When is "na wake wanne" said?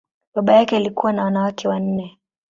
1.13-2.17